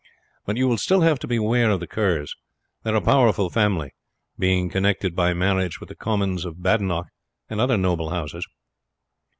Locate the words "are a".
2.89-3.01